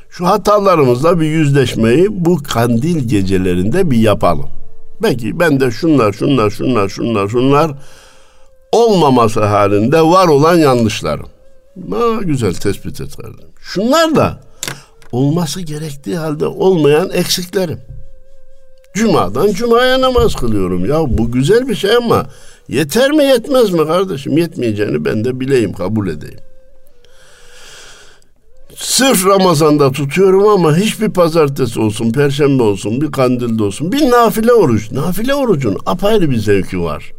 [0.09, 4.49] Şu hatalarımızla bir yüzleşmeyi bu kandil gecelerinde bir yapalım.
[5.01, 7.71] Belki ben de şunlar şunlar şunlar şunlar şunlar
[8.71, 11.27] olmaması halinde var olan yanlışlarım.
[11.91, 13.17] Ha, güzel tespit et.
[13.59, 14.39] Şunlar da
[15.13, 17.79] olması gerektiği halde olmayan eksiklerim.
[18.93, 20.85] Cuma'dan Cuma'ya namaz kılıyorum.
[20.85, 22.25] Ya bu güzel bir şey ama
[22.67, 24.37] yeter mi yetmez mi kardeşim?
[24.37, 26.39] Yetmeyeceğini ben de bileyim, kabul edeyim.
[28.75, 34.91] Sırf Ramazan'da tutuyorum ama hiçbir pazartesi olsun, perşembe olsun, bir kandilde olsun, bir nafile oruç.
[34.91, 37.11] Nafile orucun apayrı bir zevki var.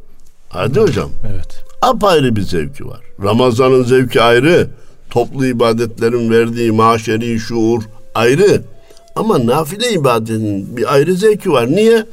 [0.49, 1.11] Hadi hocam.
[1.33, 1.65] Evet.
[1.83, 3.01] Apayrı bir zevki var.
[3.23, 4.69] Ramazan'ın zevki ayrı.
[5.15, 7.83] Toplu ibadetlerin verdiği maşeri şuur
[8.15, 8.63] ayrı.
[9.17, 11.69] Ama nafile ibadetin bir ayrı zevki var.
[11.69, 12.05] Niye?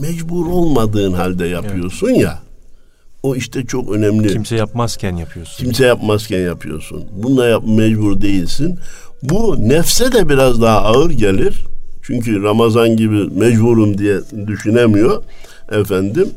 [0.00, 2.38] Mecbur olmadığın halde yapıyorsun ya.
[3.22, 4.32] O işte çok önemli.
[4.32, 5.64] Kimse yapmazken yapıyorsun.
[5.64, 7.04] Kimse yapmazken yapıyorsun.
[7.12, 8.78] Bununla yap mecbur değilsin.
[9.22, 11.64] Bu nefse de biraz daha ağır gelir.
[12.02, 15.22] Çünkü Ramazan gibi mecburum diye düşünemiyor
[15.72, 16.30] efendim.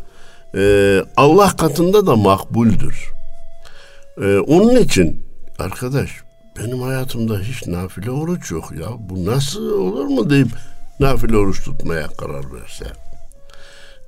[0.56, 3.12] Ee, Allah katında da makbuldür.
[4.22, 5.31] Ee, onun için
[5.62, 6.10] arkadaş
[6.60, 8.88] benim hayatımda hiç nafile oruç yok ya.
[9.00, 10.50] Bu nasıl olur mu deyip
[11.00, 12.86] nafile oruç tutmaya karar verse.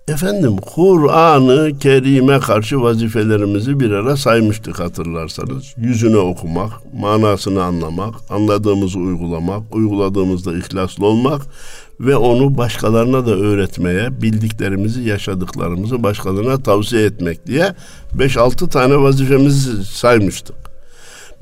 [0.07, 5.73] Efendim Kur'an-ı Kerim'e karşı vazifelerimizi bir ara saymıştık hatırlarsanız.
[5.77, 11.41] Yüzüne okumak, manasını anlamak, anladığımızı uygulamak, uyguladığımızda ihlaslı olmak
[11.99, 17.75] ve onu başkalarına da öğretmeye, bildiklerimizi, yaşadıklarımızı başkalarına tavsiye etmek diye
[18.17, 20.72] 5-6 tane vazifemizi saymıştık.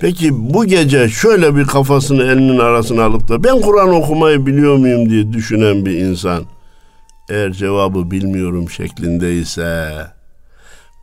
[0.02, 5.10] Peki bu gece şöyle bir kafasını elinin arasına alıp da ben Kur'an okumayı biliyor muyum
[5.10, 6.44] diye düşünen bir insan
[7.30, 9.92] eğer cevabı bilmiyorum şeklindeyse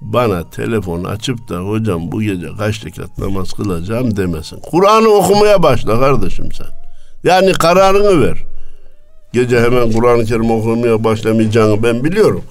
[0.00, 4.60] bana telefon açıp da hocam bu gece kaç rekat namaz kılacağım demesin.
[4.70, 6.66] Kur'an'ı okumaya başla kardeşim sen.
[7.24, 8.38] Yani kararını ver.
[9.32, 12.44] Gece hemen Kur'an-ı Kerim okumaya başlamayacağını ben biliyorum.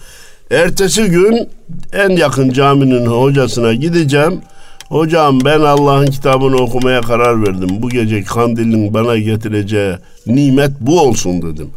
[0.51, 1.49] Ertesi gün
[1.93, 4.41] en yakın caminin hocasına gideceğim.
[4.89, 7.69] Hocam ben Allah'ın kitabını okumaya karar verdim.
[7.71, 9.95] Bu gece kandilin bana getireceği
[10.28, 11.69] nimet bu olsun dedim.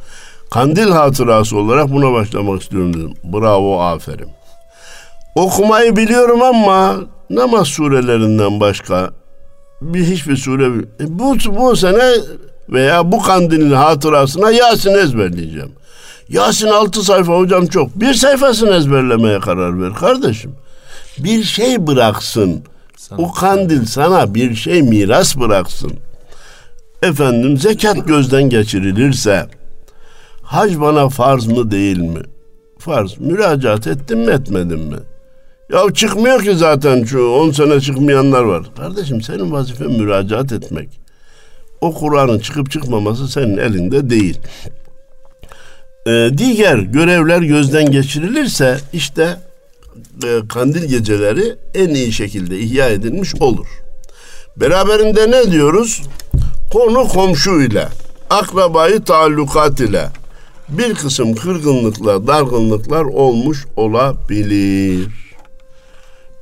[0.50, 3.14] Kandil hatırası olarak buna başlamak istiyorum dedim.
[3.24, 4.28] Bravo aferin.
[5.34, 6.96] Okumayı biliyorum ama
[7.30, 9.10] namaz surelerinden başka
[9.82, 10.66] bir hiçbir sure
[11.00, 12.14] e, bu, bu sene
[12.68, 15.72] veya bu kandilin hatırasına Yasin ezberleyeceğim.
[16.28, 18.00] Yasin altı sayfa hocam çok.
[18.00, 20.54] Bir sayfasını ezberlemeye karar ver kardeşim.
[21.18, 22.64] Bir şey bıraksın.
[23.00, 25.92] Sana, o kandil sana bir şey miras bıraksın.
[27.02, 29.46] Efendim zekat gözden geçirilirse
[30.42, 32.20] hac bana farz mı değil mi?
[32.78, 33.18] Farz.
[33.18, 34.96] Müracaat ettim mi etmedim mi?
[35.72, 38.62] Ya çıkmıyor ki zaten şu 10 sene çıkmayanlar var.
[38.76, 41.00] Kardeşim senin vazifen müracaat etmek.
[41.80, 44.40] O Kur'an'ın çıkıp çıkmaması senin elinde değil.
[46.06, 49.36] Ee, diğer görevler gözden geçirilirse işte
[50.24, 53.66] e, kandil geceleri en iyi şekilde ihya edilmiş olur.
[54.56, 56.02] Beraberinde ne diyoruz?
[56.72, 57.88] Konu komşu ile,
[58.30, 60.08] akrabayı taallukat ile
[60.68, 65.08] bir kısım kırgınlıklar, dargınlıklar olmuş olabilir.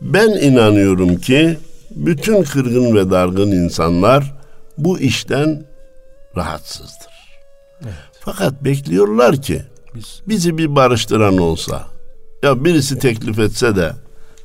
[0.01, 1.59] Ben inanıyorum ki
[1.90, 4.35] bütün kırgın ve dargın insanlar
[4.79, 5.66] bu işten
[6.37, 7.09] rahatsızdır.
[7.83, 7.94] Evet.
[8.21, 9.62] Fakat bekliyorlar ki
[9.94, 10.23] Biz...
[10.29, 11.87] bizi bir barıştıran olsa
[12.42, 13.92] ya birisi teklif etse de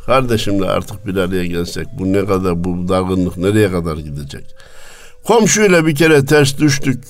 [0.05, 4.55] kardeşimle artık bir araya gelsek bu ne kadar bu dargınlık nereye kadar gidecek?
[5.23, 7.03] Komşuyla bir kere ters düştük.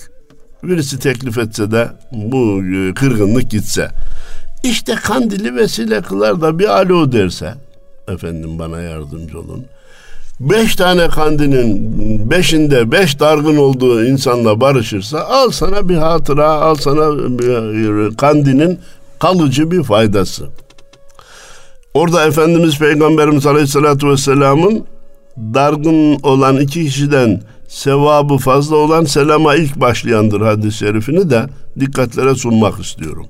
[0.64, 3.90] Birisi teklif etse de bu e, kırgınlık gitse.
[4.64, 7.54] İşte kandili vesile kılar da bir alo derse
[8.08, 9.66] efendim bana yardımcı olun.
[10.40, 17.18] Beş tane kandinin beşinde beş dargın olduğu insanla barışırsa al sana bir hatıra, al sana
[17.40, 18.80] bir kandinin
[19.20, 20.50] kalıcı bir faydası.
[21.94, 24.86] Orada Efendimiz Peygamberimiz Aleyhisselatü Vesselam'ın
[25.38, 31.46] dargın olan iki kişiden sevabı fazla olan selama ilk başlayandır hadis-i şerifini de
[31.80, 33.26] dikkatlere sunmak istiyorum.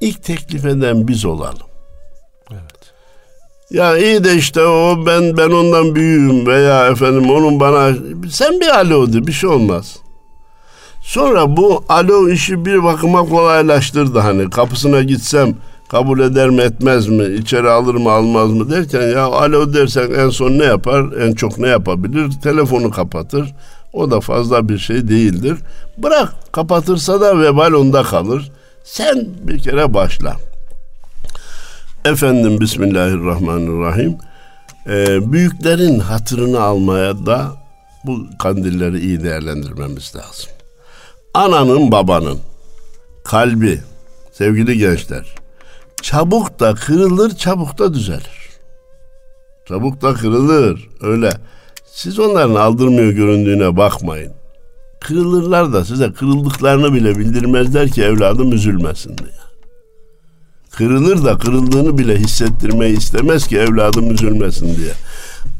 [0.00, 1.66] İlk teklif eden biz olalım.
[2.50, 2.92] Evet.
[3.70, 7.96] Ya iyi de işte o ben ben ondan büyüğüm veya efendim onun bana
[8.30, 9.96] sen bir alo de bir şey olmaz.
[11.02, 15.54] Sonra bu alo işi bir bakıma kolaylaştırdı hani kapısına gitsem
[15.90, 20.30] kabul eder mi etmez mi içeri alır mı almaz mı derken ya alo dersen en
[20.30, 21.12] son ne yapar?
[21.20, 22.30] En çok ne yapabilir?
[22.42, 23.54] Telefonu kapatır.
[23.92, 25.58] O da fazla bir şey değildir.
[25.98, 28.52] Bırak kapatırsa da vebal onda kalır.
[28.84, 30.36] Sen bir kere başla.
[32.04, 34.16] Efendim Bismillahirrahmanirrahim.
[34.86, 37.52] Ee, büyüklerin hatırını almaya da
[38.04, 40.50] bu kandilleri iyi değerlendirmemiz lazım.
[41.34, 42.38] Ananın babanın
[43.24, 43.80] kalbi
[44.32, 45.39] sevgili gençler
[46.02, 48.50] çabuk da kırılır, çabuk da düzelir.
[49.68, 50.88] Çabuk da kırılır.
[51.00, 51.30] Öyle.
[51.92, 54.32] Siz onların aldırmıyor göründüğüne bakmayın.
[55.00, 59.40] Kırılırlar da size kırıldıklarını bile bildirmezler ki evladım üzülmesin diye.
[60.70, 64.92] Kırılır da kırıldığını bile hissettirmeyi istemez ki evladım üzülmesin diye.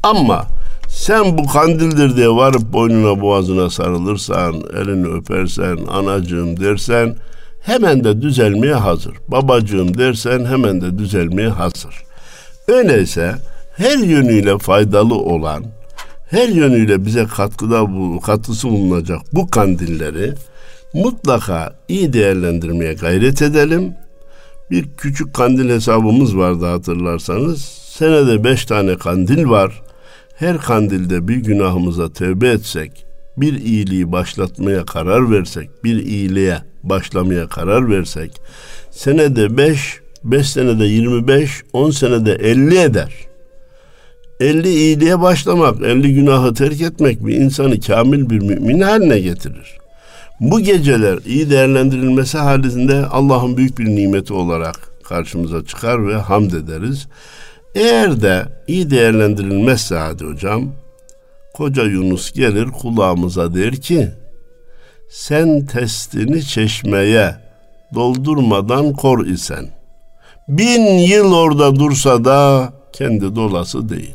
[0.02, 0.46] Ama
[0.88, 7.16] sen bu kandildir diye varıp boynuna boğazına sarılırsan, elini öpersen, anacığım dersen
[7.60, 9.14] hemen de düzelmeye hazır.
[9.28, 11.94] Babacığım dersen hemen de düzelmeye hazır.
[12.68, 13.34] Öyleyse
[13.76, 15.64] her yönüyle faydalı olan,
[16.30, 20.34] her yönüyle bize katkıda bu katkısı bulunacak bu kandilleri
[20.94, 23.94] mutlaka iyi değerlendirmeye gayret edelim.
[24.70, 27.62] Bir küçük kandil hesabımız vardı hatırlarsanız.
[27.88, 29.82] Senede beş tane kandil var.
[30.36, 33.06] Her kandilde bir günahımıza tövbe etsek,
[33.40, 38.40] bir iyiliği başlatmaya karar versek, bir iyiliğe başlamaya karar versek,
[38.90, 43.12] senede beş, beş senede yirmi beş, on senede elli eder.
[44.40, 49.78] Elli iyiliğe başlamak, elli günahı terk etmek bir insanı kamil bir mümin haline getirir.
[50.40, 57.08] Bu geceler iyi değerlendirilmesi halinde Allah'ın büyük bir nimeti olarak karşımıza çıkar ve hamd ederiz.
[57.74, 60.72] Eğer de iyi değerlendirilmezse hadi hocam,
[61.54, 64.08] koca Yunus gelir kulağımıza der ki,
[65.08, 67.36] sen testini çeşmeye
[67.94, 69.68] doldurmadan kor isen,
[70.48, 74.14] bin yıl orada dursa da kendi dolası değil.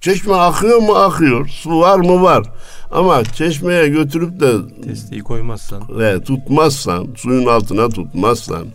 [0.00, 2.44] Çeşme akıyor mu akıyor, su var mı var.
[2.90, 4.52] Ama çeşmeye götürüp de
[4.84, 8.66] testiyi koymazsan ve tutmazsan, suyun altına tutmazsan,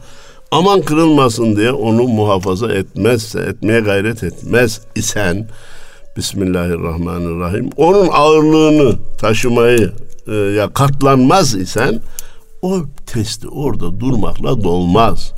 [0.52, 5.48] aman kırılmasın diye onu muhafaza etmezse, etmeye gayret etmez isen
[6.18, 7.70] Bismillahirrahmanirrahim.
[7.78, 9.92] Onun ağırlığını taşımayı
[10.28, 12.02] e, ya katlanmaz isen
[12.62, 15.34] o testi orada durmakla dolmaz.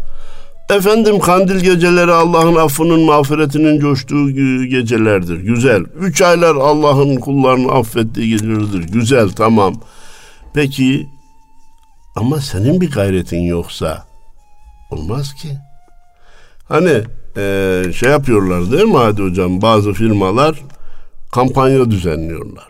[0.69, 4.31] Efendim kandil geceleri Allah'ın affının mağfiretinin coştuğu
[4.69, 5.37] gecelerdir.
[5.37, 5.83] Güzel.
[5.99, 8.83] Üç aylar Allah'ın kullarını affettiği gecelerdir.
[8.83, 9.75] Güzel tamam.
[10.53, 11.09] Peki
[12.15, 14.05] ama senin bir gayretin yoksa
[14.91, 15.49] olmaz ki.
[16.67, 17.03] Hani
[17.39, 20.55] e, şey yapıyorlar değil mi Hadi Hocam bazı firmalar
[21.31, 22.67] kampanya düzenliyorlar.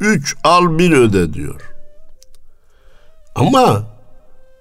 [0.00, 1.60] Üç al bir öde diyor.
[3.34, 3.82] Ama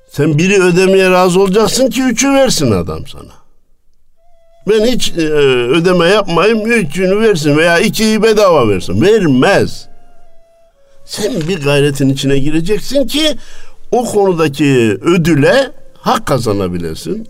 [0.10, 3.40] sen biri ödemeye razı olacaksın ki üçü versin adam sana.
[4.68, 5.22] Ben hiç e,
[5.68, 9.02] ödeme yapmayayım, üçünü versin veya ikiyi bedava versin.
[9.02, 9.88] Vermez.
[11.06, 13.38] Sen bir gayretin içine gireceksin ki
[13.92, 17.28] o konudaki ödüle hak kazanabilesin.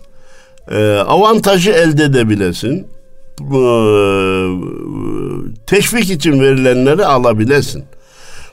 [0.70, 2.86] E, avantajı elde edebilesin.
[3.40, 3.62] E,
[5.66, 7.84] teşvik için verilenleri alabilesin.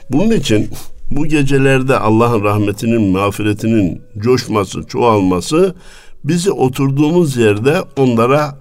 [0.10, 0.70] Bunun için
[1.12, 5.76] bu gecelerde Allah'ın rahmetinin, mağfiretinin coşması, çoğalması
[6.24, 8.56] bizi oturduğumuz yerde onlara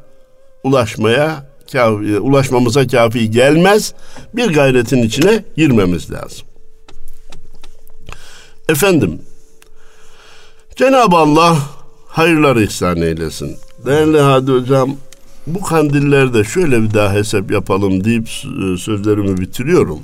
[0.64, 3.94] ulaşmaya kafi, ulaşmamıza kafi gelmez.
[4.34, 6.46] Bir gayretin içine girmemiz lazım.
[8.68, 9.22] Efendim,
[10.76, 11.58] Cenab-ı Allah
[12.16, 13.56] hayırlar ihsan eylesin.
[13.86, 14.96] Değerli Hadi Hocam,
[15.46, 18.28] bu kandillerde şöyle bir daha hesap yapalım deyip
[18.78, 20.00] sözlerimi bitiriyorum.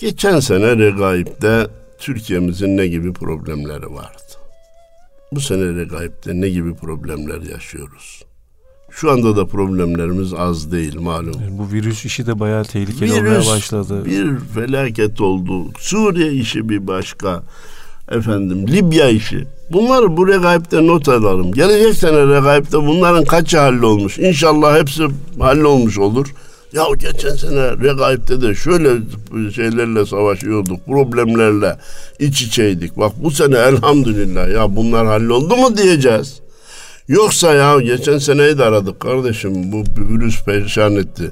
[0.00, 1.66] Geçen sene Regaip'te
[1.98, 4.22] Türkiye'mizin ne gibi problemleri vardı?
[5.32, 8.22] Bu sene Regaip'te ne gibi problemler yaşıyoruz?
[8.90, 11.34] Şu anda da problemlerimiz az değil malum.
[11.50, 14.04] bu virüs işi de bayağı tehlikeli virüs, olmaya başladı.
[14.04, 15.72] Bir felaket oldu.
[15.78, 17.42] Suriye işi bir başka.
[18.10, 19.44] Efendim Libya işi.
[19.72, 21.52] Bunları bu regaipte not alalım.
[21.52, 24.18] Gelecek sene regaipte bunların kaçı hallolmuş?
[24.18, 25.02] İnşallah hepsi
[25.38, 26.34] hallolmuş olur.
[26.72, 28.90] Ya geçen sene Regaip'te de şöyle
[29.52, 31.76] şeylerle savaşıyorduk, problemlerle
[32.18, 32.96] iç içeydik.
[32.96, 36.40] Bak bu sene elhamdülillah ya bunlar halloldu mu diyeceğiz.
[37.08, 41.30] Yoksa ya geçen seneyi de aradık kardeşim bu virüs perişan etti.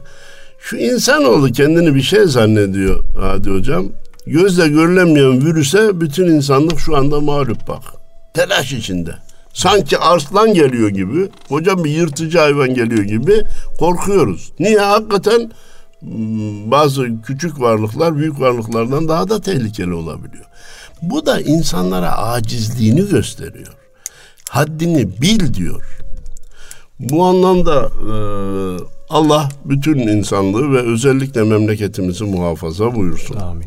[0.58, 3.88] Şu insanoğlu kendini bir şey zannediyor Hadi hocam.
[4.26, 7.82] Gözle görülemeyen virüse bütün insanlık şu anda mağlup bak.
[8.34, 9.14] Telaş içinde
[9.52, 13.44] sanki arslan geliyor gibi, hocam bir yırtıcı hayvan geliyor gibi
[13.78, 14.52] korkuyoruz.
[14.58, 14.78] Niye?
[14.78, 15.50] Hakikaten
[16.00, 20.44] hmm, bazı küçük varlıklar büyük varlıklardan daha da tehlikeli olabiliyor.
[21.02, 23.74] Bu da insanlara acizliğini gösteriyor.
[24.50, 25.98] Haddini bil diyor.
[27.00, 28.14] Bu anlamda e,
[29.08, 33.36] Allah bütün insanlığı ve özellikle memleketimizi muhafaza buyursun.
[33.36, 33.66] Amin.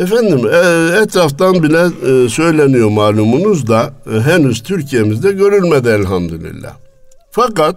[0.00, 0.56] Efendim e,
[1.02, 6.72] etraftan bile e, söyleniyor malumunuz da e, henüz Türkiye'mizde görülmedi elhamdülillah.
[7.30, 7.76] Fakat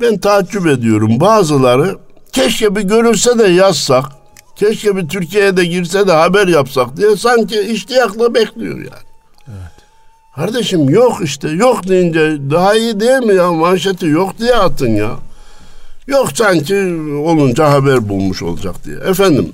[0.00, 1.96] ben takip ediyorum bazıları
[2.32, 4.04] keşke bir görülse de yazsak,
[4.56, 9.06] keşke bir Türkiye'ye de girse de haber yapsak diye sanki iştiyakla bekliyor yani.
[9.48, 9.72] Evet.
[10.36, 15.10] Kardeşim yok işte yok deyince daha iyi değil mi ya manşeti yok diye atın ya.
[16.06, 16.74] Yok sanki
[17.24, 18.96] olunca haber bulmuş olacak diye.
[18.96, 19.52] Efendim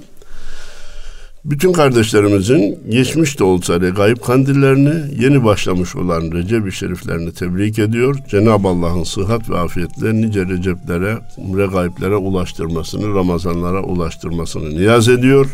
[1.51, 8.16] bütün kardeşlerimizin geçmiş de olsa regaib kandillerini yeni başlamış olan Recep-i Şeriflerini tebrik ediyor.
[8.30, 15.46] Cenab-ı Allah'ın sıhhat ve afiyetle nice Receplere, regaiblere ulaştırmasını, Ramazanlara ulaştırmasını niyaz ediyor.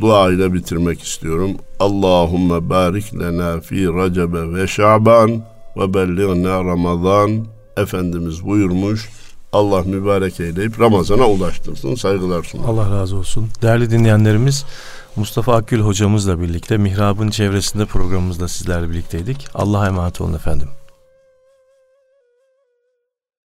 [0.00, 1.50] Dua ile bitirmek istiyorum.
[1.80, 5.42] Allahümme barik lena fi Recebe ve Şaban
[5.76, 7.46] ve belliğna Ramazan.
[7.76, 9.08] Efendimiz buyurmuş.
[9.52, 11.94] Allah mübarek eyleyip Ramazan'a ulaştırsın.
[11.94, 12.68] Saygılar sunar.
[12.68, 13.48] Allah razı olsun.
[13.62, 14.64] Değerli dinleyenlerimiz
[15.16, 19.48] Mustafa Akgül hocamızla birlikte Mihrab'ın çevresinde programımızda sizlerle birlikteydik.
[19.54, 20.68] Allah'a emanet olun efendim.